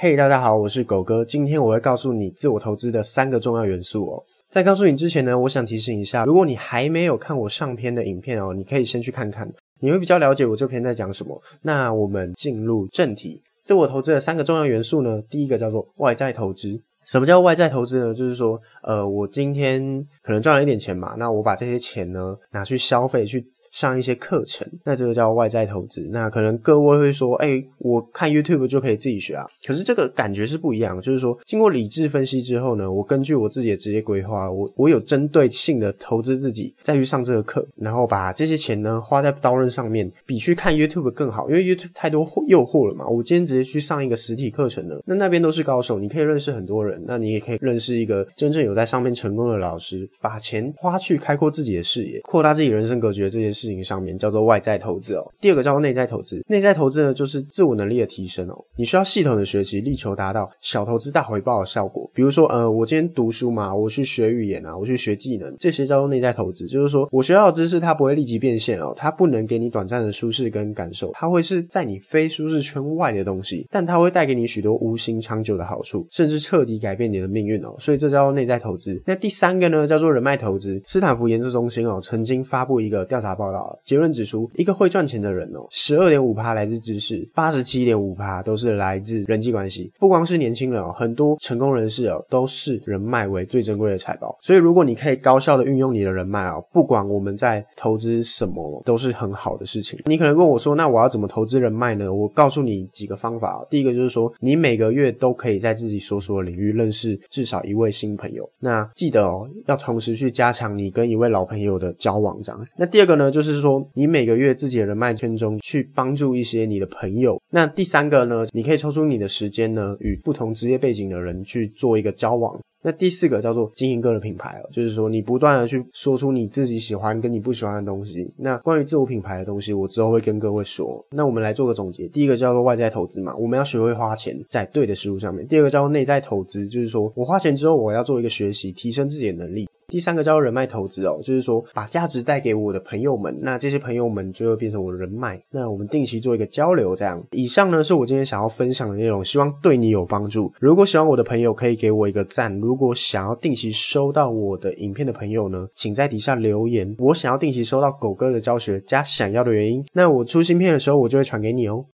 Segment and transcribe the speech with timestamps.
[0.00, 1.24] 嘿，大家好，我是狗哥。
[1.24, 4.22] 今天我会告诉你自我投资的三个重要元素哦。
[4.48, 11.42] 在告诉你之前呢，我想提醒一下，如果你还没有看我上篇的影片哦，你可以先去看看，你会比较了解我这篇在讲什么。
[11.62, 16.80] 那我们进入正题，自我投资的三个重要元素呢，第一个叫做外在投资。
[17.04, 18.14] 什么叫外在投资呢？
[18.14, 19.82] 就是说，呃，我今天
[20.22, 23.44] 可能赚了一点钱嘛，那我把这些钱呢拿去消费去。
[23.70, 26.08] 上一些课程，那这个叫外在投资。
[26.10, 29.46] 那可能各位会说，哎，我看 YouTube 就可以自己学啊。
[29.66, 41.48] 可是这个感觉是不一样，就是说，经过理智分析之后呢，我根据我自己的职业规划，我我有针对性的投资自己，再去上这个课，然后把这些钱呢花在刀刃上面，比去看 YouTube 更好。
[41.48, 43.06] 因为 YouTube 太多诱惑了嘛。
[43.06, 55.32] 我今天直接去上一个实体课程呢，那那边都是高手，你可以认识很多人，那你也可以认识一个真正有在上面成功的老师，把钱花去开阔自己的视野，扩大自己人生格局的这些事情上面叫做外在投资哦。
[55.40, 58.64] 第二个叫做内在投资，内在投资呢就是自我能力的提升哦。
[58.76, 62.07] 你需要系统的学习，力求达到小投资大回报的效果。
[62.18, 66.66] 比如说，呃，我今天读书嘛，我去学语言啊，我去学技能，这些叫做内在投资。
[66.66, 77.76] 就是说我学到的知识，它不会立即变现哦，它不能给你短暂的舒适跟感受，它会是在你非舒适圈外的东西，但它会带给你许多无形长久的好处，甚至彻底改变你的命运哦。
[77.78, 79.00] 所以这叫做内在投资。
[79.06, 80.82] 那第三个呢，叫做人脉投资。
[80.86, 89.92] 斯坦福研究中心哦，曾经发布一个调查报道，结论指出，一个会赚钱的人哦，十二点五趴来自知识，八十七点五趴都是来自人际关系。
[90.00, 94.36] 不光是年轻人哦，很多成功人士哦，都是人脉为最珍贵的财宝。
[94.40, 99.98] 所以，如果你可以高效的运用你的人脉哦，不管我们在投资什么，都是很好的事情。
[100.04, 102.12] 你可能问我说，那我要怎么投资人脉呢？
[102.12, 103.66] 我告诉你几个方法。
[103.70, 108.48] 第一个就是说，你每个月都可以在自己所属的领域认识至少一位新朋友。
[108.58, 112.66] 那记得哦，要同时去加强你跟一位老朋友的交往，这样。
[112.76, 117.40] 那第二个呢，就是说你每个月自己的人脉圈中去帮助一些你的朋友。
[117.50, 122.58] 那第三个呢，你可以抽出你的时间呢，与不同职业背景的人去做一个交往。
[122.80, 128.32] 那第四个叫做经营个人品牌，就是说你不断的去说出你自己喜欢跟你不喜欢的东西。
[128.36, 131.04] 那关于自我品牌的东西，我之后会跟各位说。
[131.10, 135.44] 那我们来做个总结，第一个叫做外在投资嘛，我们要学会花钱在对的事物上面。
[135.48, 139.68] 第二个叫做内在投资，就是说我花钱之后，我要做一个学习，提升自己的能力。
[139.90, 147.24] 第三个叫做人脉投资哦，就是说把价值带给我的朋友们，那这些朋友们就会变成我的人脉，那我们定期做一个交流，这样。
[147.30, 150.52] 以上呢是我今天想要分享的内容，希望对你有帮助。
[150.60, 152.54] 如果喜欢我的朋友，可以给我一个赞。
[152.60, 161.82] 如果想要定期收到我的影片的朋友呢，请在底下留言，我想要定期收到狗哥的教学加想要的原因，那我出新片的时候，我就会传给你哦。